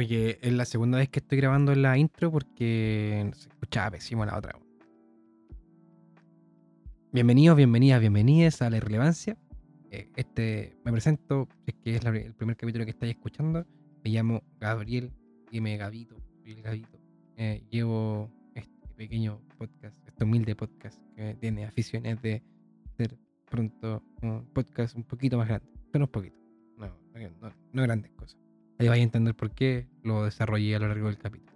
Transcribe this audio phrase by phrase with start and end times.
[0.00, 4.38] Oye, es la segunda vez que estoy grabando la intro porque se escuchaba pésimo la
[4.38, 4.58] otra.
[7.12, 9.36] Bienvenidos, bienvenidas, bienvenidas a La Irrelevancia.
[9.90, 13.66] Eh, Este, me presento, es que es la- el primer capítulo que estáis escuchando.
[14.02, 15.12] Me llamo Gabriel,
[15.50, 16.98] dime Gavito, soy el Gavito.
[17.36, 22.42] Eh, llevo este pequeño podcast, este humilde podcast que tiene aficiones de
[22.96, 23.18] ser
[23.50, 25.66] pronto un podcast un poquito más grande.
[25.92, 26.38] Pero un poquito,
[26.78, 26.88] no,
[27.42, 28.40] no- no grandes cosas.
[28.80, 31.52] Ahí vais a entender por qué lo desarrollé a lo largo del capítulo.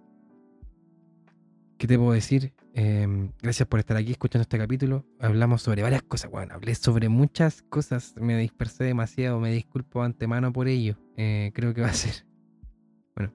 [1.78, 2.52] ¿Qué te puedo decir?
[2.74, 5.06] Em, gracias por estar aquí escuchando este capítulo.
[5.20, 6.30] Hablamos sobre varias cosas.
[6.30, 8.14] Bueno, hablé sobre muchas cosas.
[8.20, 9.41] Me dispersé demasiado.
[9.41, 10.98] Me disculpo antemano por ello.
[11.16, 12.27] Eh, creo que va a ser.
[13.16, 13.33] Bueno,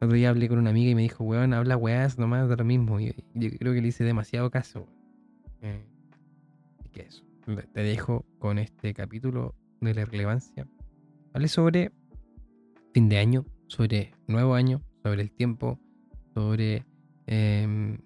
[0.00, 2.56] el otro día hablé con una amiga y me dijo, weón, habla weás nomás de
[2.56, 3.00] lo mismo.
[3.00, 4.86] Y yo creo que le hice demasiado caso.
[5.62, 5.84] Eh,
[6.78, 7.24] así que eso.
[7.72, 10.68] Te dejo con este capítulo de la relevancia.
[11.32, 11.90] Hablé sobre
[12.92, 15.80] fin de año, sobre nuevo año, sobre el tiempo,
[16.34, 16.84] sobre
[17.26, 17.98] em,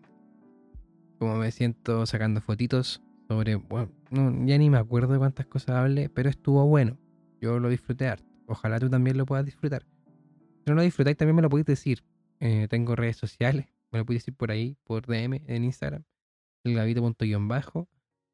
[1.19, 5.77] cómo me siento sacando fotitos, sobre, bueno, no, ya ni me acuerdo de cuántas cosas
[5.77, 6.99] hablé, pero estuvo bueno.
[7.41, 8.25] Yo lo disfruté harto.
[8.47, 9.85] Ojalá tú también lo puedas disfrutar.
[10.65, 12.05] Si no lo disfrutáis, también me lo podéis decir.
[12.39, 16.05] Eh, tengo redes sociales, me lo podéis decir por ahí, por DM en Instagram,
[16.65, 17.89] el gavito.bajo.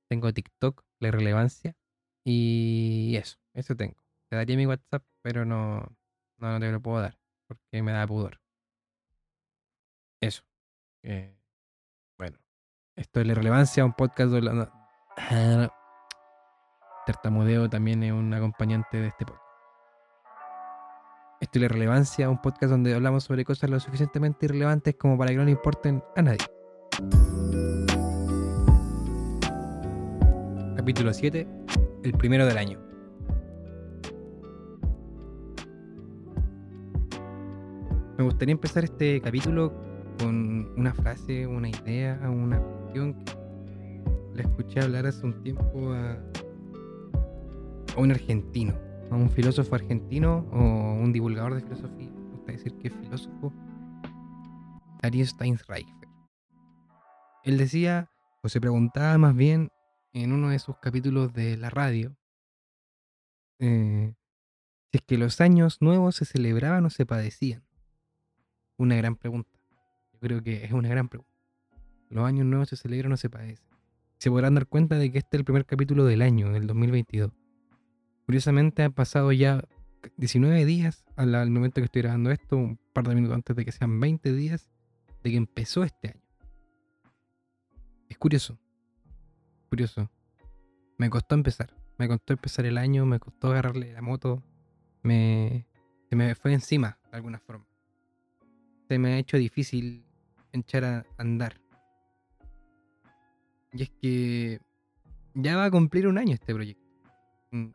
[0.09, 1.75] Tengo TikTok, la irrelevancia.
[2.25, 3.97] Y eso, eso tengo.
[4.29, 5.97] Te daría mi WhatsApp, pero no,
[6.43, 8.41] no, no te lo puedo dar, porque me da pudor.
[10.21, 10.43] Eso.
[11.03, 11.37] Eh,
[12.19, 12.39] bueno,
[12.97, 14.73] esto es la irrelevancia, un podcast de la...
[17.07, 19.43] Tartamudeo también es un acompañante de este podcast.
[21.41, 25.31] Esto es la irrelevancia, un podcast donde hablamos sobre cosas lo suficientemente irrelevantes como para
[25.31, 26.47] que no le importen a nadie.
[30.77, 31.49] Capítulo 7,
[32.05, 32.92] el primero del año.
[38.23, 39.73] Me gustaría empezar este capítulo
[40.21, 43.35] con una frase, una idea, una cuestión que
[44.33, 46.13] le escuché hablar hace un tiempo a,
[47.97, 48.79] a un argentino,
[49.11, 52.13] a un filósofo argentino o un divulgador de filosofía.
[52.13, 53.53] Me gusta decir que es filósofo.
[55.03, 56.09] Darío Steinsreifer.
[57.43, 58.09] Él decía,
[58.41, 59.73] o se preguntaba más bien
[60.13, 62.17] en uno de sus capítulos de la radio,
[63.59, 64.15] eh,
[64.93, 67.65] si es que los años nuevos se celebraban o se padecían.
[68.77, 69.51] Una gran pregunta.
[70.13, 71.33] Yo creo que es una gran pregunta.
[72.09, 73.67] Los años nuevos se celebran o se padecen.
[74.19, 77.33] Se podrán dar cuenta de que este es el primer capítulo del año, del 2022.
[78.27, 79.65] Curiosamente han pasado ya
[80.17, 83.73] 19 días al, momento que estoy grabando esto, un par de minutos antes de que
[83.73, 84.69] sean 20 días
[85.23, 86.23] de que empezó este año.
[88.09, 88.59] Es curioso.
[89.69, 90.11] Curioso.
[90.99, 91.75] Me costó empezar.
[91.99, 94.43] Me costó empezar el año, me costó agarrarle la moto.
[95.03, 95.67] Me,
[96.09, 97.72] se me fue encima, de alguna forma
[98.99, 100.05] me ha hecho difícil
[100.53, 101.61] echar a andar.
[103.73, 104.61] Y es que
[105.35, 106.83] ya va a cumplir un año este proyecto.
[107.51, 107.69] Mm,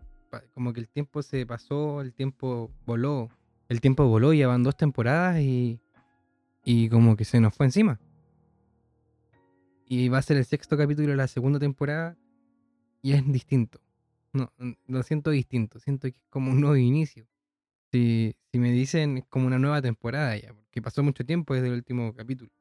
[0.54, 3.30] Como que el tiempo se pasó, el tiempo voló.
[3.70, 5.80] El tiempo voló y van dos temporadas y,
[6.64, 8.00] y como que se nos fue encima.
[9.88, 12.18] Y va a ser el sexto capítulo de la segunda temporada
[13.02, 13.80] y es distinto.
[14.34, 17.26] No, mm, lo siento distinto, siento que es como un nuevo inicio.
[17.92, 21.68] Si, si me dicen es como una nueva temporada ya, porque pasó mucho tiempo desde
[21.68, 22.52] el último capítulo.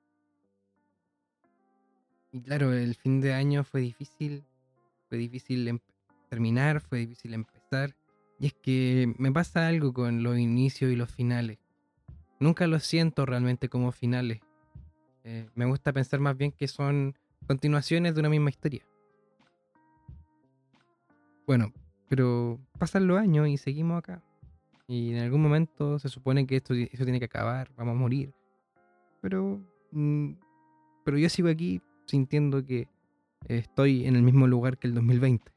[2.32, 4.44] Y claro, el fin de año fue difícil,
[5.08, 5.78] fue difícil em-
[6.28, 7.97] terminar, fue difícil empezar.
[8.38, 11.58] Y es que me pasa algo con los inicios y los finales.
[12.38, 14.41] Nunca los siento realmente como finales.
[15.24, 17.16] Eh, me gusta pensar más bien que son
[17.47, 18.86] continuaciones de una misma historia.
[21.47, 21.72] Bueno,
[22.08, 24.22] pero pasan los años y seguimos acá.
[24.88, 28.32] Y en algún momento se supone que esto, eso tiene que acabar, vamos a morir.
[29.20, 29.60] Pero,
[29.91, 30.32] mm,
[31.04, 32.88] pero yo sigo aquí sintiendo que
[33.48, 35.52] estoy en el mismo lugar que el 2020.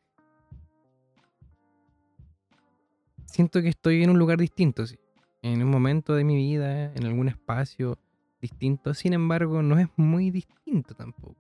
[3.26, 4.98] Siento que estoy en un lugar distinto, sí.
[5.42, 7.98] En un momento de mi vida, en algún espacio
[8.42, 8.94] distinto.
[8.94, 11.36] Sin embargo, no es muy distinto tampoco.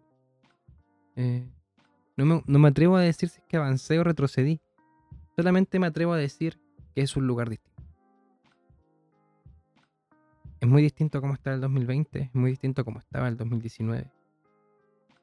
[1.15, 1.45] Eh,
[2.15, 4.61] no, me, no me atrevo a decir si es que avancé o retrocedí.
[5.35, 6.59] Solamente me atrevo a decir
[6.93, 7.78] que es un lugar distinto.
[10.59, 13.37] Es muy distinto a cómo estaba el 2020, es muy distinto a cómo estaba el
[13.37, 14.11] 2019.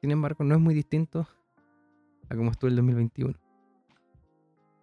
[0.01, 1.27] Sin embargo, no es muy distinto
[2.29, 3.35] a cómo estuvo el 2021.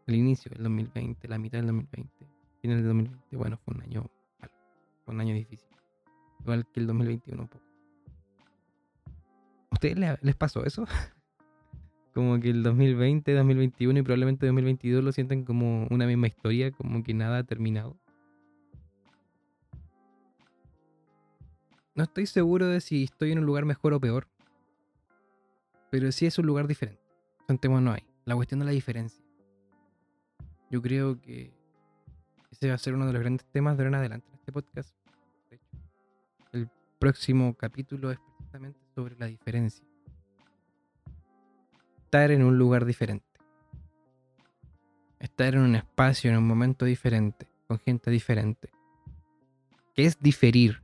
[0.07, 2.27] El inicio del 2020, la mitad del 2020,
[2.61, 4.07] final del 2020, bueno, fue un año
[4.41, 4.53] malo,
[5.05, 5.69] fue un año difícil.
[6.41, 7.65] Igual que el 2021 un poco.
[9.71, 10.85] ¿A ustedes le- les pasó eso?
[12.15, 17.03] Como que el 2020, 2021 y probablemente 2022 lo sienten como una misma historia, como
[17.03, 17.97] que nada ha terminado.
[21.95, 24.27] No estoy seguro de si estoy en un lugar mejor o peor.
[25.91, 27.01] Pero sí es un lugar diferente.
[27.49, 28.05] no hay.
[28.25, 29.25] La cuestión de la diferencia.
[30.71, 31.53] Yo creo que
[32.51, 34.53] ese va a ser uno de los grandes temas de ahora en adelante en este
[34.53, 34.95] podcast.
[36.53, 36.69] el
[36.99, 39.85] próximo capítulo es precisamente sobre la diferencia.
[42.05, 43.27] Estar en un lugar diferente.
[45.21, 48.71] Estar en un espacio, en un momento diferente, con gente diferente.
[49.95, 50.84] ¿Qué es diferir?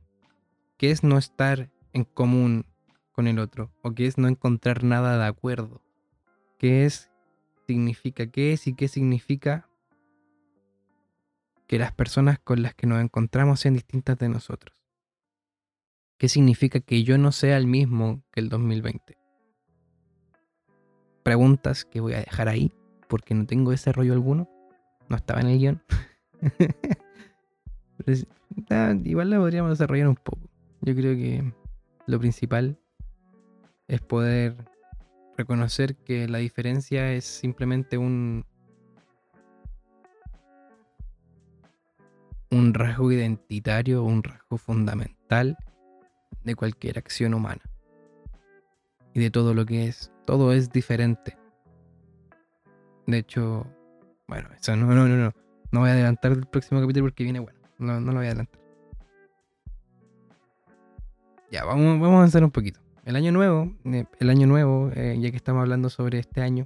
[0.81, 2.65] ¿Qué es no estar en común
[3.11, 3.71] con el otro?
[3.83, 5.83] ¿O qué es no encontrar nada de acuerdo?
[6.57, 7.11] ¿Qué es
[7.67, 8.25] significa?
[8.25, 9.69] ¿Qué es y qué significa
[11.67, 14.75] que las personas con las que nos encontramos sean distintas de nosotros.
[16.17, 19.19] ¿Qué significa que yo no sea el mismo que el 2020?
[21.21, 22.73] Preguntas que voy a dejar ahí
[23.07, 24.49] porque no tengo ese rollo alguno.
[25.09, 25.83] No estaba en el guion.
[29.05, 30.50] igual la podríamos desarrollar un poco.
[30.81, 31.53] Yo creo que
[32.07, 32.79] lo principal
[33.87, 34.55] es poder
[35.37, 38.45] reconocer que la diferencia es simplemente un,
[42.49, 45.57] un rasgo identitario, un rasgo fundamental
[46.43, 47.61] de cualquier acción humana.
[49.13, 50.11] Y de todo lo que es.
[50.25, 51.37] Todo es diferente.
[53.07, 53.67] De hecho,
[54.27, 55.33] bueno, eso no, no, no, no.
[55.71, 57.59] No voy a adelantar el próximo capítulo porque viene bueno.
[57.77, 58.60] No, no lo voy a adelantar.
[61.51, 62.79] Ya, vamos, vamos a avanzar un poquito.
[63.03, 66.65] El año nuevo, eh, el año nuevo, eh, ya que estamos hablando sobre este año,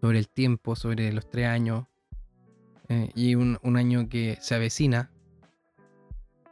[0.00, 1.86] sobre el tiempo, sobre los tres años,
[2.88, 5.12] eh, y un, año que se avecina.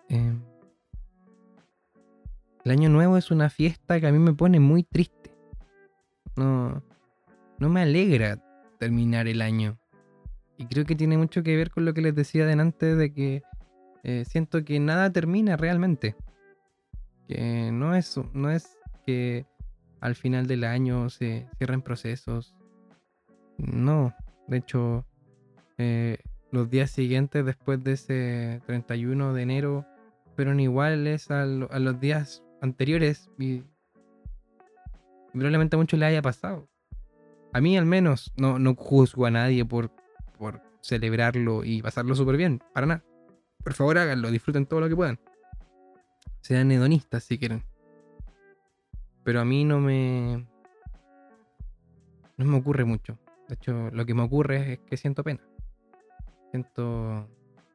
[0.08, 0.40] El
[2.70, 5.32] año nuevo es una fiesta que a mí me pone muy triste.
[6.36, 6.80] No,
[7.58, 8.40] no me alegra
[8.78, 9.80] terminar el año.
[10.56, 13.42] Y creo que tiene mucho que ver con lo que les decía delante de que
[14.26, 16.14] siento que nada termina realmente.
[17.28, 19.46] Que no es, no es que
[20.00, 22.54] al final del año se cierren procesos.
[23.58, 24.14] No,
[24.46, 25.04] de hecho,
[25.76, 26.18] eh,
[26.50, 29.86] los días siguientes después de ese 31 de enero
[30.36, 33.62] fueron iguales a, los días anteriores y
[35.32, 36.68] probablemente a muchos le haya pasado.
[37.52, 39.90] A mí al menos no, no juzgo a nadie por,
[40.38, 43.04] por celebrarlo y pasarlo súper bien, para nada.
[43.62, 45.18] Por favor háganlo, disfruten todo lo que puedan.
[46.48, 47.62] Sean hedonistas si quieren.
[49.22, 50.46] Pero a mí no me...
[52.38, 53.18] No me ocurre mucho.
[53.48, 55.42] De hecho, lo que me ocurre es que siento pena.
[56.50, 57.28] Siento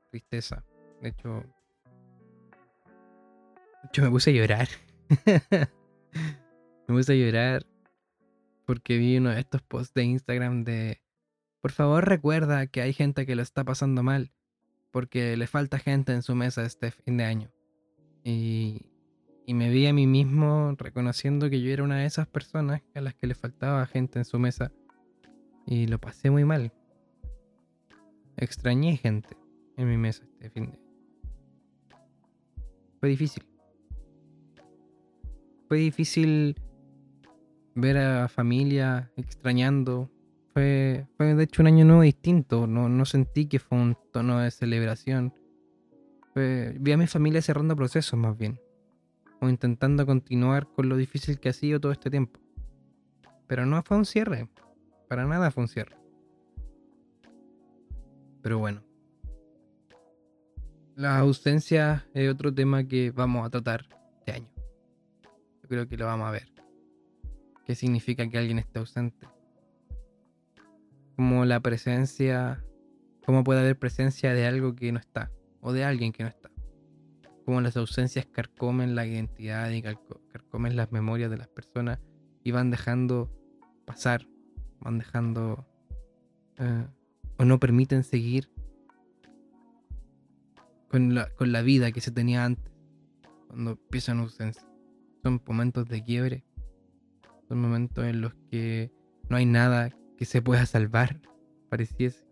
[0.09, 0.65] tristeza.
[1.03, 1.43] De hecho,
[3.93, 4.67] yo me puse a llorar.
[6.87, 7.67] me puse a llorar
[8.65, 10.99] porque vi uno de estos posts de Instagram de,
[11.61, 14.31] por favor recuerda que hay gente que lo está pasando mal
[14.89, 17.52] porque le falta gente en su mesa este fin de año.
[18.23, 18.81] Y,
[19.47, 23.13] me vi a mí mismo reconociendo que yo era una de esas personas a las
[23.13, 24.71] que le faltaba gente en su mesa.
[25.65, 26.71] Y lo pasé muy mal
[28.37, 29.37] extrañé gente
[29.77, 30.79] en mi mesa este fin de
[32.99, 33.43] Fue difícil.
[35.67, 36.55] Fue difícil
[37.75, 40.09] ver a familia extrañando.
[40.53, 42.67] Fue, fue de hecho un año nuevo distinto.
[42.67, 45.33] No, no sentí que fue un tono de celebración.
[46.35, 48.59] Vi a mi familia cerrando procesos más bien.
[49.39, 52.39] O intentando continuar con lo difícil que ha sido todo este tiempo.
[53.47, 54.49] Pero no fue un cierre.
[55.07, 55.97] Para nada fue un cierre.
[58.41, 58.83] Pero bueno.
[60.95, 63.85] La ausencia es otro tema que vamos a tratar
[64.19, 64.49] este año.
[65.61, 66.53] Yo creo que lo vamos a ver.
[67.65, 69.27] ¿Qué significa que alguien esté ausente?
[71.15, 72.63] Como la presencia,
[73.25, 75.31] cómo puede haber presencia de algo que no está,
[75.63, 76.51] o de alguien que no está.
[77.45, 81.99] Cómo las ausencias carcomen la identidad y carcomen las memorias de las personas
[82.43, 83.31] y van dejando
[83.85, 84.27] pasar,
[84.81, 85.65] van dejando
[86.57, 86.87] eh,
[87.37, 88.49] o no permiten seguir
[90.89, 92.71] con la, con la vida que se tenía antes,
[93.47, 94.67] cuando empiezan ausencia.
[95.23, 96.45] Son momentos de quiebre,
[97.47, 98.91] son momentos en los que
[99.29, 101.21] no hay nada que se pueda salvar,
[101.69, 102.25] pareciese.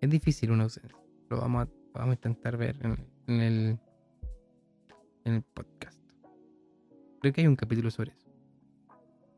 [0.00, 0.96] Es difícil una ausencia,
[1.28, 3.78] lo vamos a, vamos a intentar ver en, el,
[5.24, 5.98] en el podcast.
[7.20, 8.28] Creo que hay un capítulo sobre eso.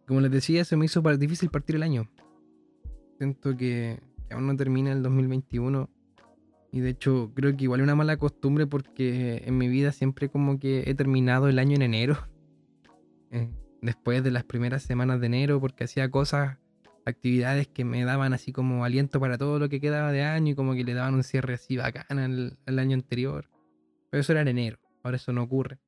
[0.06, 2.10] Como les decía, se me hizo difícil partir el año.
[3.18, 5.88] Siento que aún no termina el 2021.
[6.72, 10.28] Y de hecho, creo que igual es una mala costumbre porque en mi vida siempre
[10.28, 12.18] como que he terminado el año en enero.
[13.30, 13.50] Eh,
[13.82, 16.58] después de las primeras semanas de enero, porque hacía cosas,
[17.04, 20.54] actividades que me daban así como aliento para todo lo que quedaba de año y
[20.54, 23.50] como que le daban un cierre así bacán al, año anterior.
[24.10, 25.78] Pero eso era en enero, ahora eso no ocurre.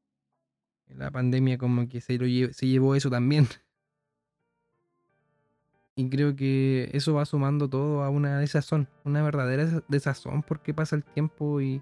[0.89, 2.19] La pandemia como que se,
[2.53, 3.47] se llevó eso también.
[5.99, 10.95] Y creo que eso va sumando todo a una desazón, una verdadera desazón porque pasa
[10.95, 11.81] el tiempo y...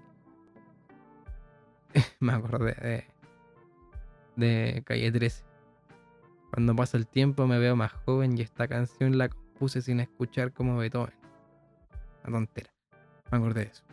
[2.21, 3.05] Me acordé de,
[4.37, 5.43] de Calle 13.
[6.55, 10.53] Cuando pasa el tiempo me veo más joven y esta canción la compuse sin escuchar
[10.53, 11.13] como Beethoven.
[12.23, 12.69] Una tontera.
[13.29, 13.83] Me acordé de eso.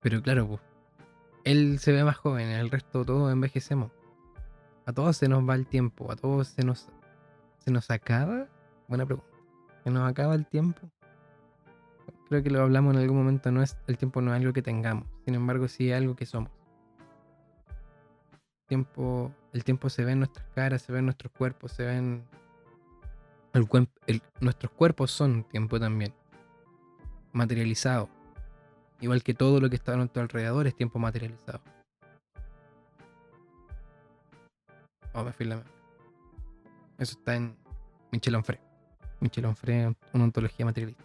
[0.00, 0.60] Pero claro, pues,
[1.44, 3.92] él se ve más joven, el resto todos envejecemos.
[4.86, 6.88] A todos se nos va el tiempo, a todos se nos,
[7.58, 8.48] se nos acaba.
[8.88, 9.30] Buena pregunta.
[9.84, 10.80] ¿Se nos acaba el tiempo?
[12.28, 14.62] Creo que lo hablamos en algún momento, no es, el tiempo no es algo que
[14.62, 16.57] tengamos, sin embargo sí es algo que somos.
[18.68, 21.86] El tiempo, el tiempo se ve en nuestras caras, se ve en nuestros cuerpos, se
[21.86, 22.22] ven...
[24.40, 26.12] nuestros cuerpos son tiempo también,
[27.32, 28.10] materializado
[29.00, 31.60] Igual que todo lo que está a nuestro alrededor es tiempo materializado.
[35.14, 35.46] Oh, me fui
[36.98, 37.56] Eso está en
[38.10, 38.58] Michel Onfray.
[39.20, 41.04] Michel Onfray, una ontología materialista.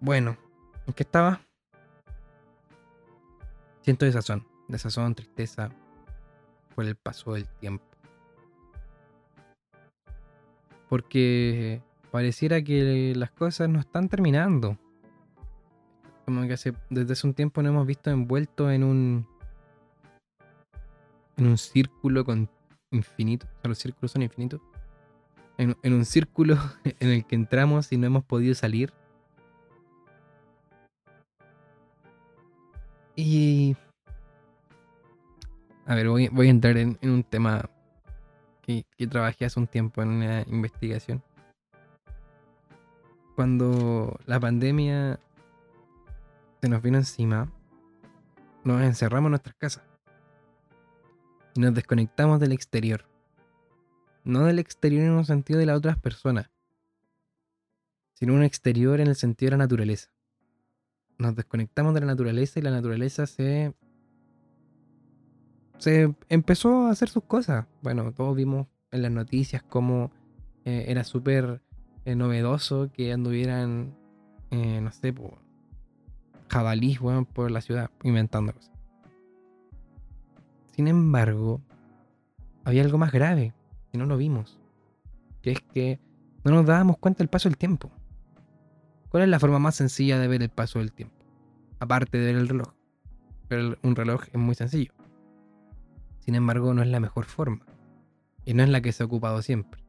[0.00, 0.36] Bueno,
[0.86, 1.40] ¿en qué estaba?
[3.82, 5.70] Siento desazón, desazón, tristeza
[6.74, 7.84] por el paso del tiempo.
[10.88, 14.78] Porque pareciera que las cosas no están terminando.
[16.24, 16.56] Como que
[16.90, 19.26] desde hace un tiempo nos hemos visto envueltos en un.
[21.36, 22.48] en un círculo con
[22.90, 23.46] infinito.
[23.46, 24.60] O sea, los círculos son infinitos.
[25.58, 28.92] En, en un círculo en el que entramos y no hemos podido salir.
[33.14, 33.76] Y.
[35.86, 37.70] A ver, voy, a entrar en, en un tema
[38.60, 41.22] que, que, trabajé hace un tiempo en una investigación.
[43.36, 45.20] Cuando la pandemia
[46.60, 47.52] se nos vino encima,
[48.64, 49.84] nos encerramos en nuestras casas
[51.54, 53.04] y nos desconectamos del exterior.
[54.24, 56.50] No del exterior en un sentido de las otras personas,
[58.14, 60.10] sino un exterior en el sentido de la naturaleza.
[61.16, 63.72] Nos desconectamos de la naturaleza y la naturaleza se
[65.78, 67.66] se empezó a hacer sus cosas.
[67.82, 70.10] Bueno, todos vimos en las noticias cómo
[70.64, 71.62] eh, era súper
[72.04, 73.94] eh, novedoso que anduvieran,
[74.50, 75.14] eh, no sé,
[76.48, 78.72] jabalís, weón, por la ciudad, inventando cosas.
[80.74, 81.60] Sin embargo,
[82.64, 83.54] había algo más grave,
[83.92, 84.60] y no lo vimos,
[85.42, 86.00] que es que
[86.44, 87.90] no nos dábamos cuenta del paso del tiempo.
[89.08, 91.16] ¿Cuál es la forma más sencilla de ver el paso del tiempo?
[91.78, 92.74] Aparte de ver el reloj.
[93.48, 94.92] Pero un reloj es muy sencillo.
[96.26, 97.64] Sin embargo, no es la mejor forma.
[98.44, 99.84] Y no es la que se ha ocupado siempre.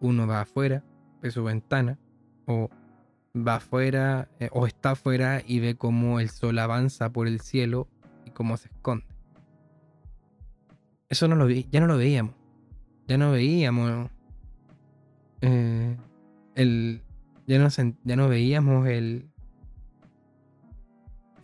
[0.00, 0.82] Uno va afuera,
[1.20, 1.98] ve su ventana,
[2.46, 2.70] o
[3.36, 7.88] va afuera eh, o está afuera y ve cómo el sol avanza por el cielo
[8.24, 9.06] y cómo se esconde.
[11.08, 12.34] Eso no lo vi, ya no lo veíamos.
[13.06, 14.10] Ya no veíamos
[15.42, 15.96] eh,
[16.54, 17.02] el
[17.46, 17.68] ya no,
[18.04, 19.28] ya no veíamos el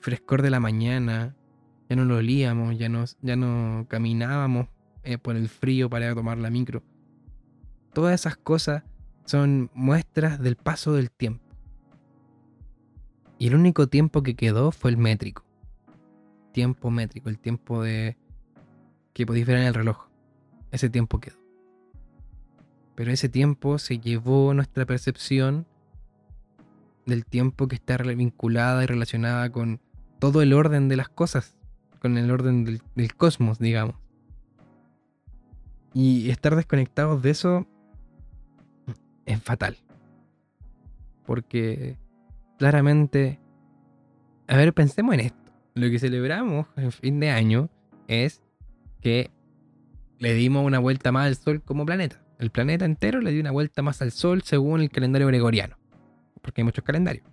[0.01, 1.37] frescor de la mañana,
[1.89, 4.69] ya no lo olíamos, ya no, ya no caminábamos
[5.03, 6.83] eh, por el frío para tomar la micro.
[7.93, 8.83] Todas esas cosas
[9.25, 11.45] son muestras del paso del tiempo.
[13.39, 15.45] Y el único tiempo que quedó fue el métrico.
[16.53, 18.17] Tiempo métrico, el tiempo de
[19.13, 20.09] que podéis ver en el reloj.
[20.71, 21.37] Ese tiempo quedó.
[22.95, 25.67] Pero ese tiempo se llevó nuestra percepción
[27.07, 29.81] del tiempo que está vinculada y relacionada con
[30.19, 31.58] todo el orden de las cosas,
[31.99, 33.97] con el orden del, cosmos, digamos.
[35.95, 37.67] Y estar desconectados de eso
[39.27, 39.77] es fatal.
[41.27, 41.97] Porque
[42.59, 43.41] claramente,
[44.47, 45.53] a ver, pensemos en esto.
[45.75, 47.69] Lo que celebramos en fin de año
[48.07, 48.43] es
[49.01, 49.31] que
[50.19, 52.21] le dimos una vuelta más al Sol como planeta.
[52.39, 55.77] El planeta entero le dio una vuelta más al Sol según el calendario gregoriano.
[56.41, 57.27] Porque hay muchos calendarios.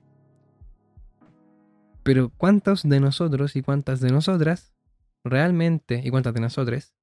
[2.06, 4.76] Pero ¿cuántos de nosotros y cuántas de nosotras
[5.24, 6.94] realmente, y cuántas de nosotros,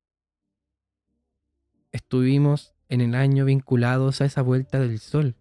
[1.90, 5.34] estuvimos en el año vinculados a esa vuelta del Sol?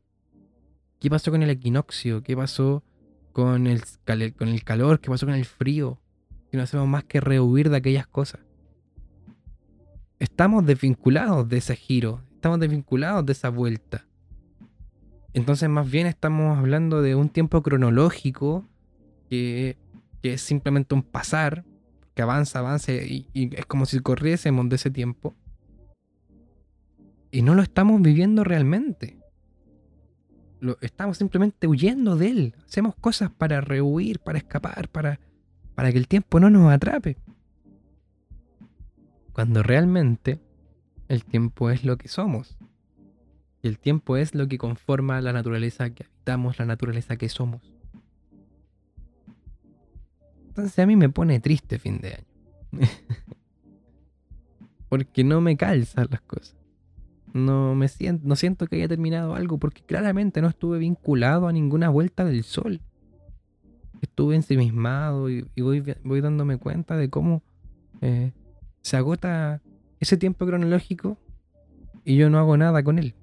[0.99, 2.23] ¿Qué pasó con el equinoccio?
[2.23, 2.83] ¿Qué pasó
[3.33, 3.83] con el,
[4.35, 4.99] con el calor?
[4.99, 6.01] ¿Qué pasó con el frío?
[6.49, 8.41] Que no hacemos más que rehuir de aquellas cosas.
[10.17, 14.07] Estamos desvinculados de ese giro, estamos desvinculados de esa vuelta.
[15.33, 18.65] Entonces más bien estamos hablando de un tiempo cronológico
[19.31, 19.77] que,
[20.21, 21.65] es simplemente un pasar,
[22.13, 25.33] que avanza, avanza y es como si corriésemos de ese tiempo.
[27.31, 29.21] Y no lo estamos viviendo realmente
[30.81, 32.55] estamos simplemente huyendo de él.
[32.65, 35.19] Hacemos cosas para rehuir, para escapar, para,
[35.75, 37.17] para que el tiempo no nos atrape.
[39.33, 40.39] Cuando realmente
[41.07, 42.57] el tiempo es lo que somos.
[43.63, 47.61] Y el tiempo es lo que conforma la naturaleza que habitamos, la naturaleza que somos.
[50.51, 52.25] Entonces a mí me pone triste fin de año.
[54.89, 56.57] porque no me calzan las cosas.
[57.31, 61.53] No, me siento, no siento que haya terminado algo porque claramente no estuve vinculado a
[61.53, 62.81] ninguna vuelta del sol.
[64.01, 67.43] Estuve ensimismado y, voy, voy, dándome cuenta de cómo
[68.01, 68.33] eh,
[68.81, 69.61] se agota
[70.01, 71.17] ese tiempo cronológico
[72.03, 73.15] y yo no hago nada con él.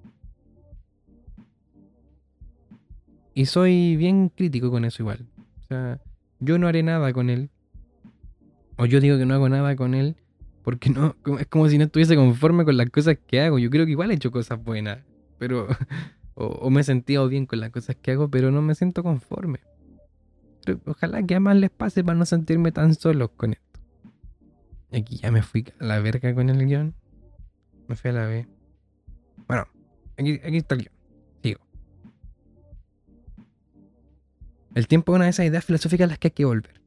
[3.34, 5.26] Y soy bien crítico con eso igual.
[5.60, 6.00] O sea,
[6.40, 7.50] yo no haré nada con él.
[8.76, 10.16] O yo digo que no hago nada con él
[10.68, 13.58] porque no, es como si no estuviese conforme con las cosas que hago.
[13.58, 14.98] Yo creo que igual he hecho cosas buenas,
[15.38, 15.66] pero
[16.34, 19.60] o, me he sentido bien con las cosas que hago, pero no me siento conforme.
[20.84, 23.80] ojalá que a más les pase para no sentirme tan solo con esto.
[24.92, 26.94] Aquí ya me fui a la verga con el guion.
[27.86, 28.46] Me fui a la B.
[29.46, 29.66] Bueno,
[30.18, 30.97] aquí, aquí está el guion.
[34.78, 36.80] El tiempo es una de esas ideas filosóficas a las que hay que volver.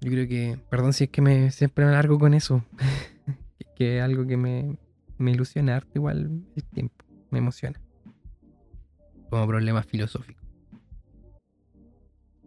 [0.00, 2.64] Yo creo que, perdón si es que me siempre me largo con eso.
[3.76, 4.76] que es algo que me,
[5.16, 7.80] me ilusiona harto igual el tiempo, me emociona.
[9.30, 10.42] Como problema filosófico.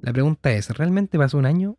[0.02, 1.78] La pregunta es, ¿realmente pasó un año?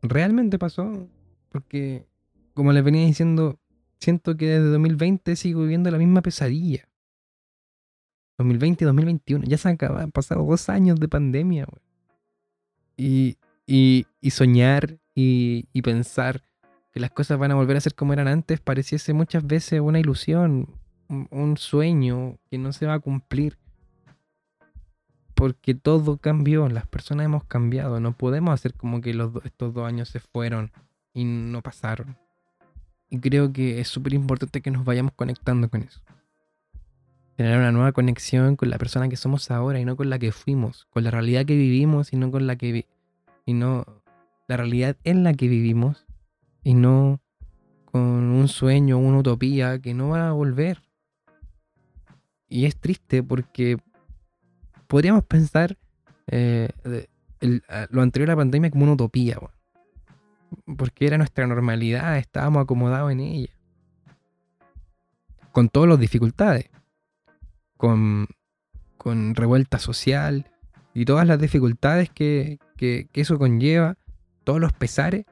[0.00, 1.10] ¿Realmente pasó?
[1.50, 2.06] Porque,
[2.54, 3.60] como les venía diciendo,
[4.00, 6.88] siento que desde 2020 sigo viviendo la misma pesadilla.
[8.38, 11.66] 2020 y 2021, ya se han pasado dos años de pandemia,
[13.02, 16.42] Y, y, y soñar y, y pensar
[16.92, 19.98] que las cosas van a volver a ser como eran antes pareciese muchas veces una
[19.98, 20.68] ilusión,
[21.08, 23.58] un, sueño que no se va a cumplir.
[25.34, 29.88] Porque todo cambió, las personas hemos cambiado, no podemos hacer como que los, estos dos
[29.88, 30.70] años se fueron
[31.12, 32.16] y no pasaron.
[33.08, 36.00] Y creo que es súper importante que nos vayamos conectando con eso.
[37.36, 40.32] Tener una nueva conexión con la persona que somos ahora y no con la que
[40.32, 42.86] fuimos, con la realidad que vivimos y no con la que
[43.44, 43.84] y no
[44.48, 46.06] la realidad en la que vivimos
[46.62, 47.20] y no
[47.86, 50.82] con un sueño, una utopía que no va a volver.
[52.48, 53.78] Y es triste porque
[54.86, 55.76] podríamos pensar
[56.26, 56.68] eh,
[57.90, 59.38] lo anterior a la pandemia como una utopía,
[60.76, 63.50] porque era nuestra normalidad, estábamos acomodados en ella.
[65.50, 66.70] Con todas las dificultades,
[67.82, 68.28] con,
[68.96, 70.48] con revuelta social
[70.94, 73.96] y todas las dificultades que, que eso conlleva,
[74.44, 75.26] todos los pesares,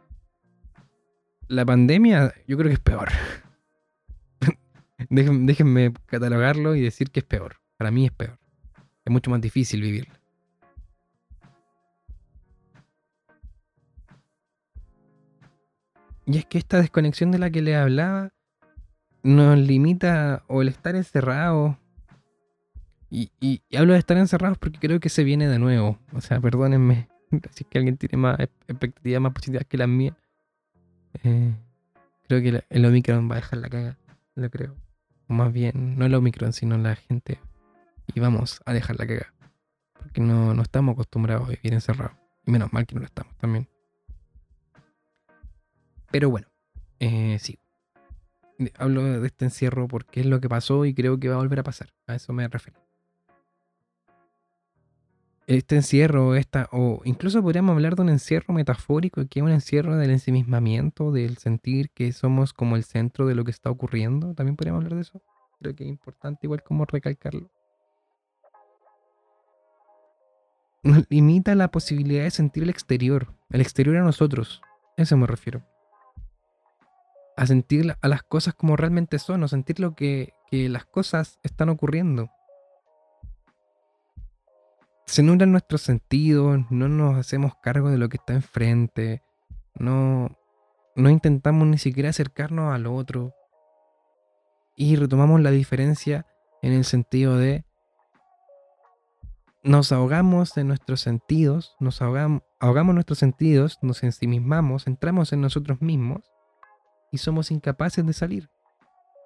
[1.46, 3.10] la pandemia yo creo que es peor.
[5.08, 7.60] déjenme, catalogarlo y decir que es peor.
[7.76, 8.36] Para mí es peor.
[9.04, 10.20] Es mucho más difícil vivirla.
[16.26, 18.32] Y es que esta desconexión de la que le hablaba
[19.22, 21.79] nos limita o el estar encerrado.
[23.10, 25.98] Y, hablo de estar encerrados porque creo que se viene de nuevo.
[26.12, 27.08] O sea, perdónenme
[27.50, 30.14] si es que alguien tiene más expectativas más positivas que las mías.
[31.24, 31.52] Eh,
[32.28, 33.98] creo que el Omicron va a dejar la caga,
[34.36, 34.76] lo creo.
[35.28, 37.40] O más bien, no el Omicron, sino la gente.
[38.14, 39.34] Y vamos a dejar la caga.
[39.94, 42.16] Porque no, no estamos acostumbrados a vivir encerrados.
[42.46, 43.68] Y menos mal que no lo estamos también.
[46.12, 46.46] Pero bueno,
[47.00, 47.58] eh, sí.
[48.76, 51.60] Hablo de este encierro porque es lo que pasó y creo que va a volver
[51.60, 51.88] a pasar.
[52.06, 52.89] A eso me refiero
[55.56, 59.96] este encierro, esta, o incluso podríamos hablar de un encierro metafórico, que es un encierro
[59.96, 64.32] del ensimismamiento, del sentir que somos como el centro de lo que está ocurriendo.
[64.34, 65.20] También podríamos hablar de eso.
[65.58, 67.50] Creo que es importante igual como recalcarlo.
[70.84, 74.62] Nos limita la posibilidad de sentir el exterior, el exterior a nosotros.
[74.96, 75.62] A eso me refiero.
[77.36, 81.40] A sentir a las cosas como realmente son, o sentir lo que, que las cosas
[81.42, 82.30] están ocurriendo
[85.10, 89.24] se nublan nuestros sentidos, no nos hacemos cargo de lo que está enfrente,
[89.74, 90.38] no,
[90.94, 93.34] no intentamos ni siquiera acercarnos al otro
[94.76, 96.26] y retomamos la diferencia
[96.62, 97.64] en el sentido de
[99.64, 105.82] nos ahogamos en nuestros sentidos, nos ahogamos, ahogamos nuestros sentidos, nos ensimismamos, entramos en nosotros
[105.82, 106.22] mismos
[107.10, 108.48] y somos incapaces de salir.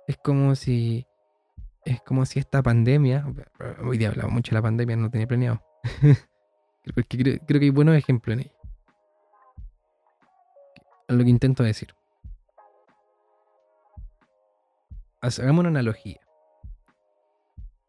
[0.09, 1.07] Es como si
[1.85, 3.27] es como si esta pandemia,
[3.85, 5.62] hoy día hablaba mucho de la pandemia, no tenía planeado,
[7.09, 8.53] creo, que hay buenos ejemplos en ella.
[11.09, 11.94] Lo que intento decir.
[15.20, 16.20] Hagamos una analogía.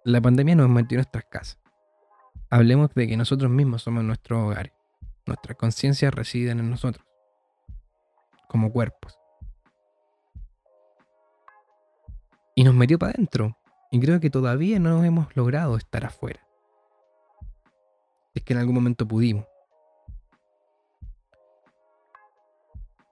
[0.03, 1.59] La pandemia nos metió en nuestras casas.
[2.49, 4.73] Hablemos de que nosotros mismos somos nuestros hogares.
[5.25, 7.05] Nuestras conciencias residen en nosotros.
[8.47, 9.17] Como cuerpos.
[12.55, 13.57] y nos metió para adentro.
[13.91, 16.44] Y creo que todavía no hemos logrado estar afuera.
[18.35, 19.45] Es que en algún momento pudimos.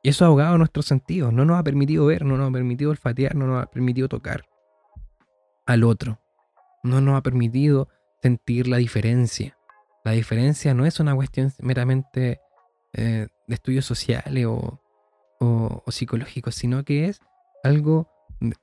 [0.04, 1.34] Y eso ha ahogado nuestros sentidos.
[1.34, 4.44] No nos ha permitido ver, no nos ha permitido olfatear, no nos ha permitido tocar
[5.66, 6.20] al otro.
[6.84, 7.88] No nos ha permitido
[8.22, 9.58] sentir la diferencia.
[10.04, 12.42] La diferencia no es una cuestión meramente
[12.92, 14.82] eh, de estudios sociales o,
[15.40, 17.22] o, psicológicos, sino que es
[17.64, 18.10] algo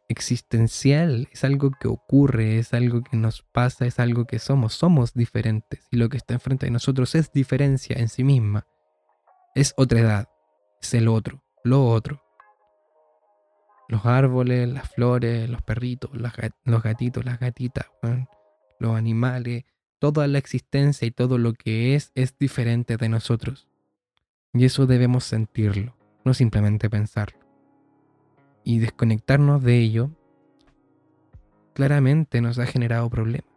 [0.09, 5.15] existencial, es algo que ocurre, es algo que nos pasa, es algo que somos, somos
[5.15, 8.67] diferentes y lo que está enfrente de nosotros es diferencia en sí misma,
[9.55, 10.29] es otra edad,
[10.81, 12.23] es el otro, lo otro.
[13.89, 17.87] Los árboles, las flores, los perritos, los gatitos, las gatitas,
[18.79, 19.65] los animales,
[19.99, 23.67] toda la existencia y todo lo que es es diferente de nosotros.
[24.53, 27.40] Y eso debemos sentirlo, no simplemente pensarlo.
[28.71, 30.11] Y desconectarnos de ello
[31.75, 33.51] claramente nos ha generado problemas.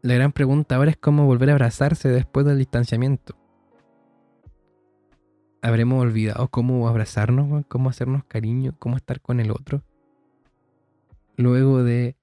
[0.00, 3.36] La gran pregunta ahora es cómo volver a abrazarse después del distanciamiento
[5.60, 9.82] habremos olvidado cómo abrazarnos, cómo hacernos cariño, cómo estar con el otro.
[11.36, 12.16] Luego de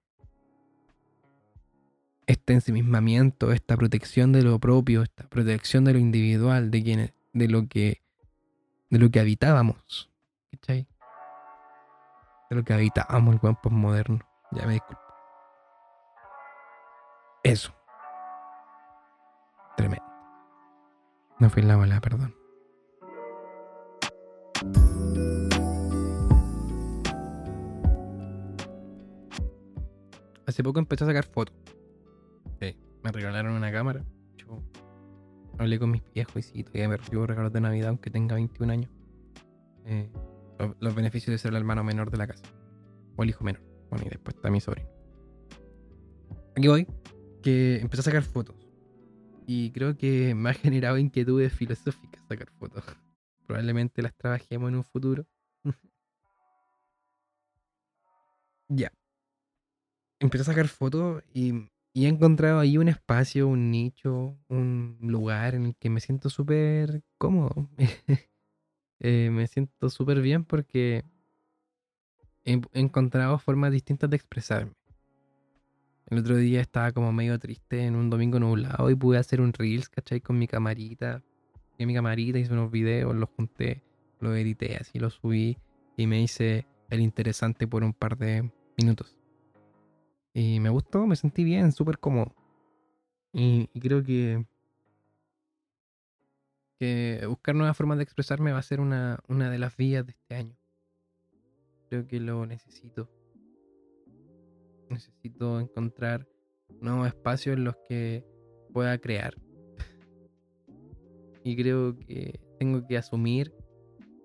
[2.28, 7.48] este ensimismamiento, esta protección de lo propio, esta protección de lo individual, de quienes, de
[7.48, 8.02] lo que,
[8.90, 10.10] de lo que habitábamos,
[12.50, 14.20] De lo que habitábamos el buen moderno.
[14.52, 15.02] Ya me disculpo.
[17.44, 17.74] Eso.
[19.78, 20.06] Tremendo.
[21.39, 22.36] No fui la bola, perdón.
[30.48, 31.56] Hace poco empecé a sacar fotos.
[32.60, 34.04] me regalaron una cámara.
[34.38, 34.63] Yo
[35.60, 38.74] hablé con mis viejos y sí, todavía me recibo regalos de Navidad aunque tenga 21
[38.74, 38.91] años.
[39.86, 40.10] Eh,
[40.80, 42.46] los, beneficios de ser el hermano menor de la casa.
[43.15, 43.62] O el hijo menor.
[43.89, 44.89] Bueno, y después está mi sobrino.
[46.56, 46.88] Aquí voy.
[47.41, 48.56] Que empecé a sacar fotos.
[49.48, 52.84] Y creo que me ha generado inquietudes filosóficas sacar fotos.
[53.48, 55.26] Probablemente las trabajemos en un futuro.
[58.70, 58.91] ya.
[60.20, 65.65] Empecé a sacar fotos y, he encontrado ahí un espacio, un nicho, un lugar en
[65.68, 67.70] el que me siento súper cómodo.
[69.00, 71.04] Eh, me siento súper bien porque
[72.46, 74.74] he, encontrado formas distintas de expresarme.
[76.08, 79.54] El otro día estaba como medio triste en un domingo nublado y pude hacer un
[79.54, 80.22] reels, ¿cachai?
[80.22, 81.24] Con mi camarita
[81.84, 83.84] mi camarita, hice unos videos, los junté,
[84.22, 85.58] los edité, así los subí
[85.98, 89.18] y me hice el interesante por un par de minutos.
[90.34, 92.34] Y me gustó, me sentí bien, súper cómodo.
[93.34, 94.46] Y, creo que,
[96.80, 100.12] que buscar nuevas formas de expresarme va a ser una, una de las vías de
[100.12, 100.58] este año.
[101.90, 103.10] Creo que lo necesito.
[104.90, 106.28] Necesito encontrar
[106.82, 108.24] nuevos espacios en los que
[108.74, 109.36] pueda crear
[111.44, 113.54] y creo que tengo que asumir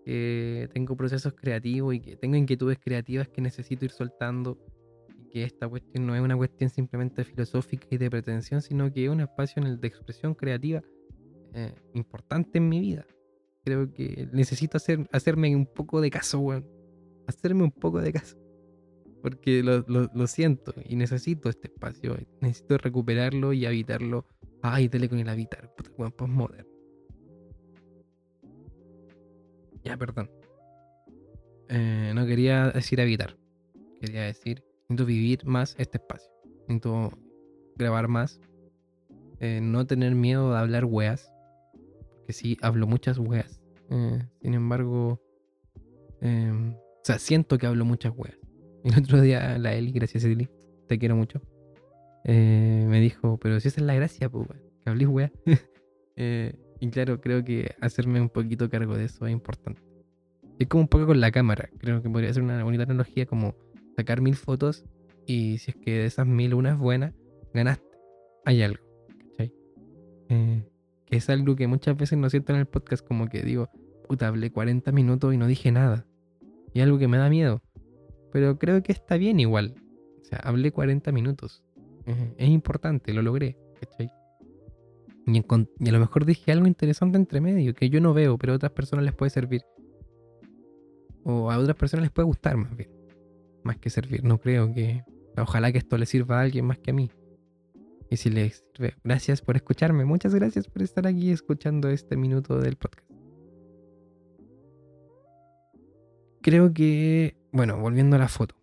[0.04, 4.58] que tengo procesos creativos y que tengo inquietudes creativas que necesito ir soltando
[5.18, 9.04] y que esta cuestión no es una cuestión simplemente filosófica y de pretensión, sino que
[9.04, 10.82] es un espacio en el de expresión creativa
[11.54, 13.06] eh, importante en mi vida.
[13.64, 16.66] Creo que necesito hacer, hacerme un poco de caso, weón.
[17.26, 18.36] Hacerme un poco de caso.
[19.22, 22.16] Porque lo, siento y necesito este espacio.
[22.40, 24.26] Necesito recuperarlo y habitarlo.
[24.62, 26.70] Ay, dele con el habitar, weón, postmoderno.
[29.84, 30.30] Ya, perdón.
[31.68, 33.36] Eh, no quería decir habitar.
[34.00, 36.30] Quería decir, vivir más este espacio.
[36.66, 37.12] Necesito
[37.76, 38.40] grabar más.
[39.40, 41.29] Eh, no tener miedo de hablar weas.
[42.32, 43.60] Sí, hablo muchas weas.
[43.90, 45.20] Eh, sin embargo,
[46.20, 48.38] em, o sea, siento que hablo muchas weas.
[48.84, 50.48] El otro día la Eli, gracias Eli,
[50.88, 51.42] te quiero mucho,
[52.24, 54.48] me dijo, pero si esa es la gracia, pues,
[54.84, 55.32] que hablís weas.
[56.80, 59.82] Y claro, creo que hacerme un poquito cargo de eso es importante.
[60.58, 61.68] Es como un poco con la cámara.
[61.78, 63.54] Creo que podría ser una bonita analogía como
[63.96, 64.84] sacar mil fotos
[65.26, 67.14] y si es que de esas mil una es buena,
[67.52, 67.86] ganaste.
[68.46, 68.82] Hay algo.
[69.30, 69.52] ¿Cachai?
[70.30, 70.64] Eh,
[71.10, 73.68] es algo que muchas veces no siento en el podcast como que digo,
[74.08, 76.06] puta, hablé 40 minutos y no dije nada.
[76.72, 77.62] Y algo que me da miedo.
[78.32, 79.74] Pero creo que está bien igual.
[80.20, 81.64] O sea, hablé 40 minutos.
[82.36, 83.56] es importante, lo logré.
[83.80, 84.10] ¿Cachai?
[85.26, 88.56] Y, a lo mejor dije algo interesante entre medio que yo no veo, pero a
[88.56, 89.62] otras personas les puede servir.
[91.24, 92.90] O a otras personas les puede gustar más bien.
[93.62, 94.24] Más que servir.
[94.24, 95.02] No creo que.
[95.36, 97.10] Ojalá que esto le sirva a alguien más que a mí.
[98.10, 100.04] Y si les sirve, gracias por escucharme.
[100.04, 103.08] Muchas gracias por estar aquí escuchando este minuto del podcast.
[106.42, 108.54] Creo que bueno, volviendo a la foto.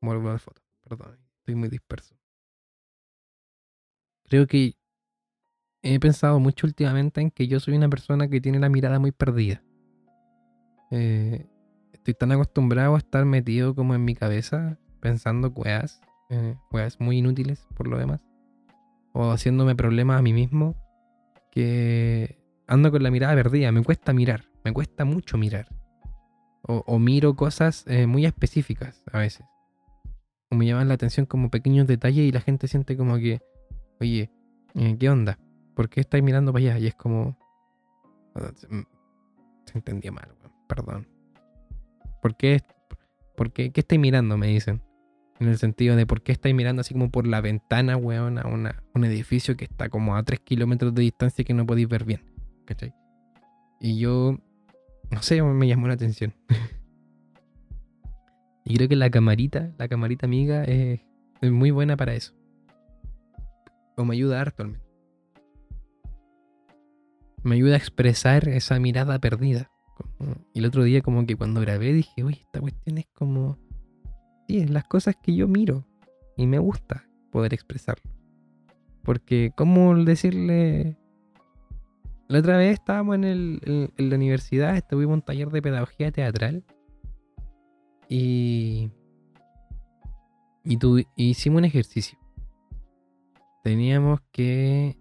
[0.00, 0.62] Vuelvo a la foto.
[0.88, 2.14] Perdón, estoy muy disperso.
[4.24, 4.74] Creo que
[5.82, 9.12] he pensado mucho últimamente en que yo soy una persona que tiene la mirada muy
[9.12, 9.62] perdida.
[10.90, 11.46] Eh,
[11.92, 16.56] estoy tan acostumbrado a estar metido como en mi cabeza, pensando weas, eh,
[16.98, 18.24] muy inútiles por lo demás,
[19.18, 20.76] o haciéndome problemas a mí mismo,
[21.50, 23.72] que ando con la mirada perdida.
[23.72, 25.68] Me cuesta mirar, me cuesta mucho mirar.
[26.68, 29.46] O, miro cosas eh, muy específicas a veces.
[30.50, 33.40] O me llaman la atención como pequeños detalles y la gente siente como que,
[34.00, 34.30] oye,
[34.74, 35.38] eh, ¿qué onda?
[35.74, 36.78] ¿Por qué estáis mirando para allá?
[36.78, 37.38] Y es como...
[39.64, 40.28] Se entendía mal,
[40.68, 41.08] perdón.
[42.20, 42.60] ¿Por qué,
[43.34, 44.36] por qué, qué estáis mirando?
[44.36, 44.82] Me dicen.
[45.38, 48.46] En el sentido de por qué estáis mirando así como por la ventana, weón, a
[48.46, 52.22] un edificio que está como a 3 kilómetros de distancia que no podéis ver bien.
[52.64, 52.94] ¿Cachai?
[53.80, 54.38] Y yo
[55.10, 56.34] no sé, me llamó la atención.
[58.64, 61.00] y creo que la camarita, la camarita amiga, es,
[61.42, 62.34] muy buena para eso.
[63.96, 64.80] O me ayuda harto al.
[67.42, 69.70] Me ayuda a expresar esa mirada perdida.
[70.52, 73.58] Y el otro día como que cuando grabé dije, oye, esta cuestión es como...
[74.46, 75.84] Sí, es las cosas que yo miro.
[76.36, 78.10] Y me gusta poder expresarlo.
[79.02, 80.96] Porque, ¿cómo decirle
[82.28, 86.64] la otra vez estábamos en, el, la universidad, estuvimos en un taller de pedagogía teatral.
[88.08, 88.90] Y.
[90.64, 90.78] Y
[91.16, 92.18] hicimos un ejercicio.
[93.62, 94.98] Teníamos que.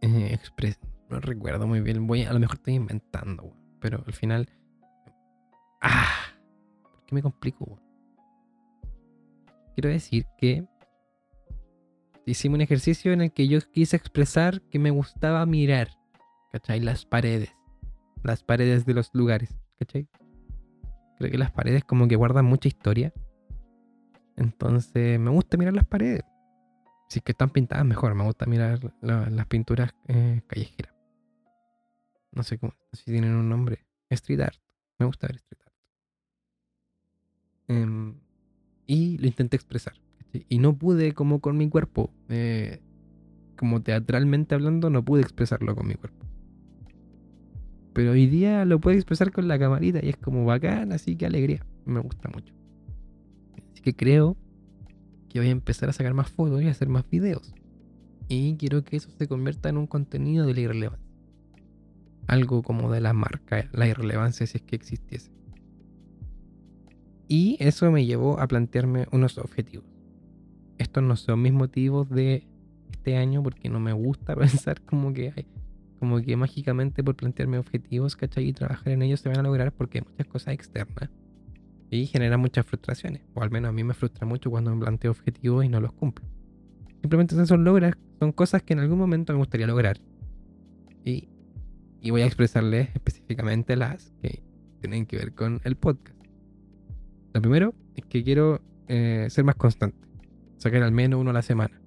[0.00, 0.88] Eh, expresar.
[1.10, 2.06] No recuerdo muy bien.
[2.06, 4.48] Voy, a lo mejor estoy inventando, Pero al final.
[5.80, 6.06] ¡Ah!
[6.82, 7.80] ¿Por qué me complico,
[9.78, 10.66] Quiero decir que.
[12.26, 15.90] Hicimos un ejercicio en el que yo quise expresar que me gustaba mirar
[16.50, 16.80] ¿cachai?
[16.80, 17.54] Las paredes,
[18.24, 20.08] las paredes de los lugares, ¿cachai?
[21.16, 23.12] Creo que las paredes como que guardan mucha historia.
[24.36, 26.24] Entonces me gusta mirar las paredes.
[27.08, 30.92] Si que están pintadas mejor, me gusta mirar las pinturas eh, callejeras.
[32.32, 33.86] No sé cómo, si tienen un nombre.
[34.10, 34.58] Street art.
[34.98, 35.74] Me gusta ver street art.
[37.68, 38.27] Em,
[38.88, 39.92] y lo intenté expresar.
[40.48, 42.10] Y no pude como con mi cuerpo.
[42.28, 42.80] Eh,
[43.56, 46.26] como teatralmente hablando, no pude expresarlo con mi cuerpo.
[47.92, 51.26] Pero hoy día lo puedo expresar con la camarita y es como bacán, así que
[51.26, 51.64] alegría.
[51.84, 52.54] Me gusta mucho.
[53.72, 54.36] Así que creo
[55.28, 57.54] que voy a empezar a sacar más fotos y a hacer más videos.
[58.28, 61.06] Y quiero que eso se convierta en un contenido de la irrelevancia.
[62.26, 65.37] Algo como de la marca, la irrelevancia si es que existiese.
[67.28, 69.84] Y eso me llevó a plantearme unos objetivos.
[70.78, 72.46] Estos no son mis motivos de
[72.90, 75.46] este año porque no me gusta pensar como que hay,
[76.00, 78.48] como que mágicamente por plantearme objetivos, ¿cachai?
[78.48, 81.10] Y trabajar en ellos se van a lograr porque hay muchas cosas externas
[81.90, 83.22] y genera muchas frustraciones.
[83.34, 85.92] O al menos a mí me frustra mucho cuando me planteo objetivos y no los
[85.92, 86.26] cumplo.
[87.00, 90.00] Simplemente son son cosas que en algún momento me gustaría lograr.
[91.04, 91.28] Y,
[92.00, 94.42] y voy a expresarles específicamente las que
[94.80, 96.17] tienen que ver con el podcast.
[97.32, 99.98] Lo primero es que quiero eh, ser más constante.
[100.56, 101.80] Sacar al menos uno a la semana.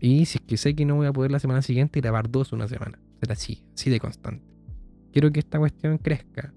[0.00, 2.52] Y si es que sé que no voy a poder la semana siguiente, grabar dos
[2.52, 2.98] una semana.
[3.20, 4.44] Ser así, así de constante.
[5.12, 6.54] Quiero que esta cuestión crezca.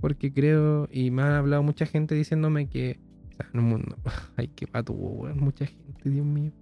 [0.00, 2.98] Porque creo, y me ha hablado mucha gente diciéndome que,
[3.30, 3.96] o sea, en un mundo,
[4.36, 6.52] ay, qué pato, mucha gente, Dios mío.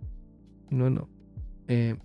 [0.70, 1.08] No, no.
[1.68, 1.96] Eh,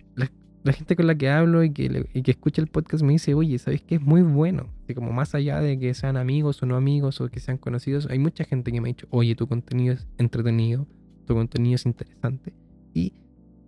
[0.68, 3.34] la, gente con la que hablo y que, y que escucha el podcast me dice,
[3.34, 3.96] oye, ¿sabes qué?
[3.96, 4.68] Es muy bueno.
[4.84, 8.06] Así como más allá de que sean amigos o no amigos o que sean conocidos,
[8.10, 10.86] hay mucha gente que me ha dicho, oye, tu contenido es entretenido,
[11.26, 12.52] tu contenido es interesante.
[12.94, 13.12] Y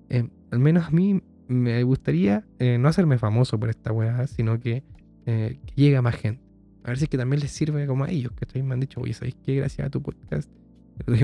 [0.09, 4.61] eh, al menos a mí me gustaría eh, no hacerme famoso por esta weá, sino
[4.61, 4.85] que,
[5.27, 6.43] eh, que llegue a más gente.
[6.85, 9.01] A ver si es que también les sirve como a ellos, que me han dicho,
[9.01, 9.57] oye, ¿sabéis qué?
[9.57, 10.51] Gracias a tu podcast.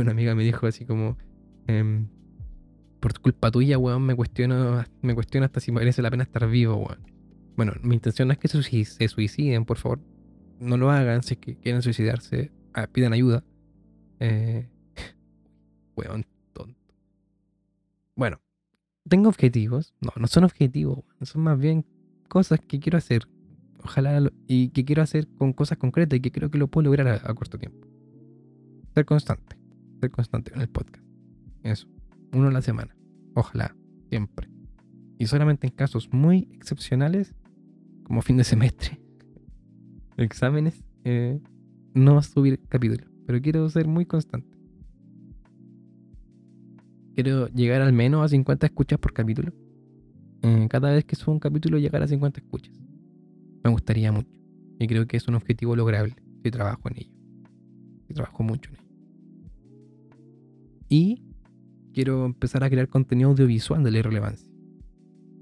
[0.01, 1.17] una amiga me dijo así como,
[1.67, 2.09] em,
[3.07, 6.75] por culpa tuya, weón, me cuestiono, me cuestiono hasta si merece la pena estar vivo,
[6.75, 6.99] weón.
[7.57, 8.61] Bueno, mi intención no es que se
[9.09, 10.01] suiciden, por favor.
[10.59, 12.51] No lo hagan si es que quieren suicidarse.
[12.75, 13.45] Ah, pidan ayuda.
[14.19, 14.69] Eh,
[15.97, 16.95] weón, tonto.
[18.17, 18.41] Bueno,
[19.09, 19.95] tengo objetivos.
[20.01, 21.05] No, no son objetivos.
[21.23, 21.87] Son más bien
[22.29, 23.29] cosas que quiero hacer.
[23.85, 24.33] Ojalá.
[24.49, 27.35] y que quiero hacer con cosas concretas y que creo que lo puedo lograr a,
[27.35, 27.87] corto tiempo.
[28.95, 29.57] Ser constante.
[30.01, 31.07] Ser constante en el podcast.
[31.63, 31.87] Eso.
[32.33, 32.96] Uno a la semana.
[33.37, 33.77] Ojalá.
[34.09, 34.49] Siempre.
[35.19, 37.35] Y solamente en casos muy excepcionales,
[38.05, 38.99] como fin de semestre,
[40.17, 41.41] exámenes, eh,
[41.95, 43.07] no subir capítulos.
[43.27, 44.57] Pero quiero ser muy constante.
[47.15, 49.53] Quiero llegar al menos a 50 escuchas por capítulo.
[50.43, 52.75] Eh, cada vez que subo un capítulo, llegar a 50 escuchas.
[53.65, 54.31] Me gustaría mucho.
[54.79, 57.13] Y creo que es un objetivo lograble si trabajo en ello.
[58.09, 58.87] y trabajo mucho en ello.
[60.89, 61.26] Y
[61.97, 64.47] quiero empezar a crear contenido audiovisual de la irrelevancia.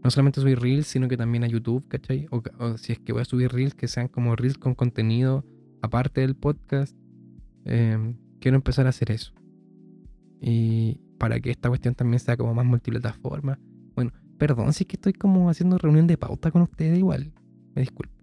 [0.04, 2.28] No solamente subir reels, sino que también a YouTube, ¿cachai?
[2.30, 5.44] O, si es que voy a subir reels, que sean como reels con contenido
[5.82, 6.96] aparte del podcast.
[7.64, 9.32] Em, quiero empezar a hacer eso.
[10.40, 13.58] Y para que esta cuestión también sea como más multiplataforma.
[13.96, 17.32] Bueno, perdón si es que estoy como haciendo reunión de pauta con ustedes igual.
[17.74, 18.14] Me disculpo.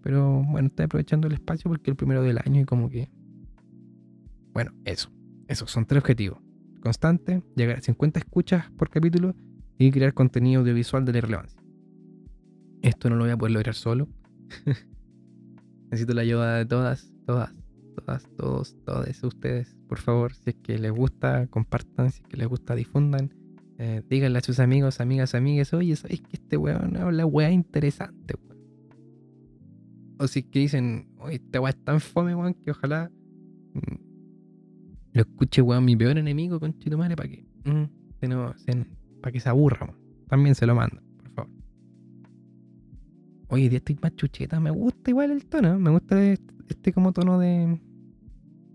[0.00, 3.10] Pero bueno, estoy aprovechando el espacio porque es el primero del año y como que...
[4.52, 5.10] Bueno, eso.
[5.48, 6.41] Esos son tres objetivos.
[6.82, 9.36] Constante, llegar a 50 escuchas por capítulo
[9.78, 11.62] y crear contenido audiovisual de la irrelevancia.
[12.82, 14.08] Esto no lo voy a poder lograr solo.
[15.90, 17.54] Necesito la ayuda de todas, todas,
[17.94, 19.76] todas, todos, todos ustedes.
[19.88, 22.10] Por favor, si es que les gusta, compartan.
[22.10, 23.32] Si es que les gusta, difundan.
[23.78, 28.34] Eh, díganle a sus amigos, amigas, amigas, oye, ¿sabéis que este weón habla weá interesante,
[30.18, 33.10] O si es que dicen, oye, este weá es tan fome, weón, que ojalá
[33.74, 34.11] mm,
[35.12, 39.94] lo escuche, weón, mi peor enemigo, con madre, para que, mm, para que se aburra,
[40.28, 41.50] También se lo mando, por favor.
[43.48, 47.12] Oye, día estoy más chucheta, me gusta igual el tono, me gusta este, este como
[47.12, 47.80] tono de,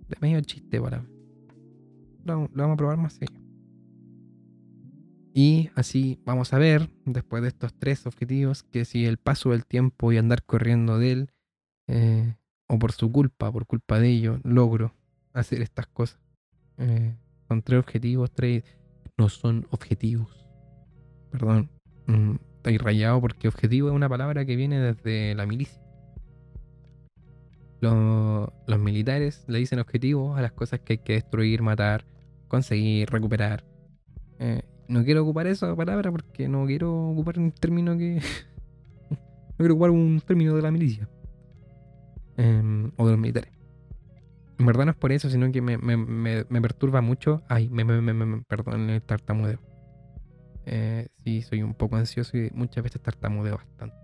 [0.10, 1.04] de medio chiste para.
[2.26, 3.42] Lo, lo vamos a probar más seguido.
[5.34, 9.66] Y así vamos a ver, después de estos tres objetivos, que si el paso del
[9.66, 11.32] tiempo y andar corriendo de él,
[11.88, 12.36] eh,
[12.68, 14.94] o por su culpa, por culpa de ello, logro
[15.34, 16.20] hacer estas cosas.
[16.78, 17.16] Eh,
[17.48, 18.64] son tres objetivos, tres...
[19.18, 20.48] No son objetivos.
[21.32, 21.70] Perdón,
[22.06, 25.82] mm, estoy rayado porque objetivo es una palabra que viene desde la milicia.
[27.80, 32.06] Los, militares le dicen objetivos a las cosas que hay que destruir, matar,
[32.48, 33.64] conseguir, recuperar.
[34.40, 38.22] Eh, no quiero ocupar esa palabra porque no quiero ocupar un término que.
[39.10, 41.10] no quiero ocupar un término de la milicia.
[42.38, 43.57] Em, o de los militares.
[44.60, 47.44] En verdad no es por eso, sino que me, perturba mucho.
[47.48, 47.86] Ay, me,
[48.48, 49.60] perdón el tartamudeo.
[50.66, 53.96] Eh, sí, soy un poco ansioso y muchas veces tartamudeo bastante.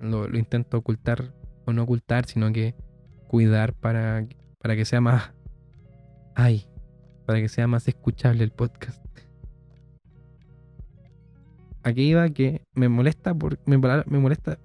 [0.00, 1.32] Lo, lo, intento ocultar,
[1.64, 2.74] o no ocultar, sino que
[3.26, 4.26] cuidar para,
[4.60, 5.32] para que sea más.
[6.34, 6.66] Ay,
[7.26, 9.02] para que sea más escuchable el podcast
[11.82, 14.58] aquí iba que me molesta por, me, me molesta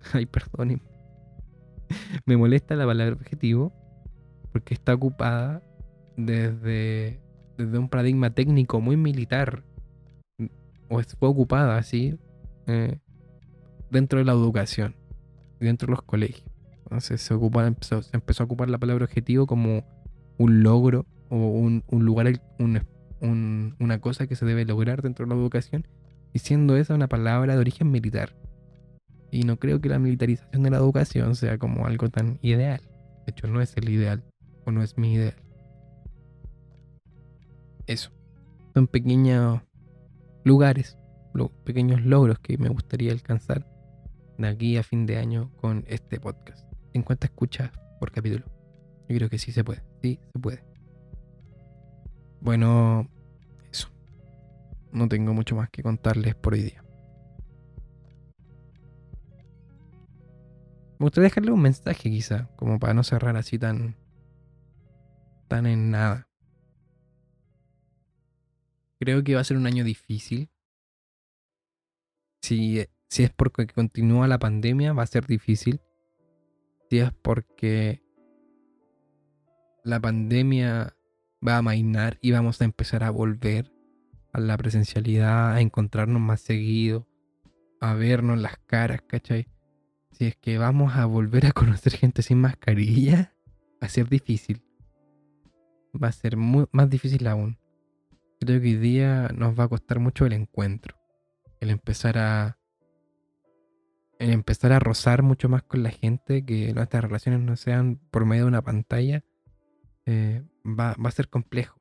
[0.12, 0.80] ay perdón
[2.26, 3.72] me molesta la palabra objetivo
[4.56, 5.62] porque está ocupada
[6.16, 7.20] desde,
[7.58, 9.64] desde un paradigma técnico muy militar
[10.88, 12.18] o fue ocupada así
[12.66, 12.96] eh,
[13.90, 14.96] dentro de la educación
[15.60, 16.48] dentro de los colegios
[16.84, 19.84] entonces se, ocupa, empezó, se empezó a ocupar la palabra objetivo como
[20.38, 25.34] un logro o un, un lugar un, una cosa que se debe lograr dentro de
[25.34, 25.86] la educación
[26.32, 28.34] y siendo esa una palabra de origen militar.
[29.30, 32.80] Y no creo que la militarización de la educación sea como algo tan ideal.
[33.26, 34.22] De hecho, no es el ideal
[34.66, 35.36] o no es mi ideal.
[37.86, 38.10] Eso.
[38.74, 39.62] Son pequeños
[40.44, 40.98] lugares,
[41.64, 43.66] pequeños logros que me gustaría alcanzar
[44.38, 46.66] de aquí a fin de año con este podcast.
[46.92, 48.44] 50 escuchas por capítulo.
[49.08, 49.82] Yo creo que sí se puede.
[50.02, 50.64] Sí, se puede.
[52.40, 53.08] Bueno,
[54.92, 56.82] no tengo mucho más que contarles por hoy día.
[60.98, 63.96] Me gustaría dejarle un mensaje quizá, como para no cerrar así tan
[65.46, 66.28] tan en nada.
[68.98, 70.50] Creo que va a ser un año difícil.
[72.42, 75.80] Si, si es porque continúa la pandemia, va a ser difícil.
[76.88, 78.02] Si es porque
[79.84, 80.96] la pandemia
[81.46, 83.72] va a mainar y vamos a empezar a volver
[84.32, 87.06] a la presencialidad, a encontrarnos más seguido,
[87.80, 89.48] a vernos las caras, ¿cachai?
[90.12, 93.34] Si es que vamos a volver a conocer gente sin mascarilla,
[93.82, 94.65] va a ser difícil.
[96.02, 97.58] Va a ser más difícil aún.
[98.40, 100.96] Creo que hoy día nos va a costar mucho el encuentro.
[101.60, 102.58] El empezar a.
[104.18, 108.24] El empezar a rozar mucho más con la gente, que nuestras relaciones no sean por
[108.24, 109.24] medio de una pantalla,
[110.06, 111.80] eh, va, a ser complejo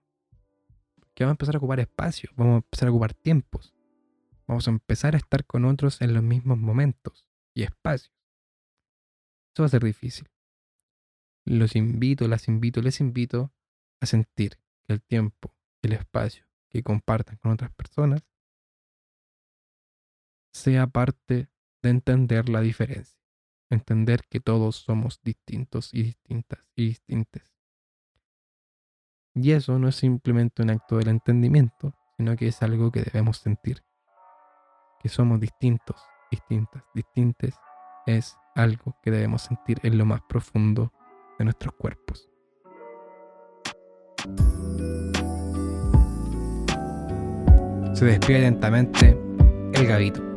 [1.16, 3.74] que vamos a empezar a ocupar espacio, vamos a empezar a ocupar tiempos,
[4.48, 8.14] vamos a empezar a estar con otros en los mismos momentos y espacios.
[9.54, 10.28] Eso va a ser difícil.
[11.46, 13.54] Los invito, las invito, les invito
[14.06, 18.24] sentir que el tiempo, el espacio que compartan con otras personas
[20.54, 21.50] sea parte
[21.82, 23.20] de entender la diferencia,
[23.70, 27.56] entender que todos somos distintos y distintas y distintas
[29.36, 33.40] y eso no es simplemente un acto del entendimiento, sino que es algo que debemos
[33.40, 33.84] sentir.
[35.02, 36.02] Que somos distintos,
[36.32, 37.54] distintas, distintes,
[38.06, 40.94] es algo que debemos sentir en lo más profundo
[41.38, 42.30] de nuestros cuerpos.
[47.96, 49.18] Se despide lentamente
[49.74, 50.35] el Gavito.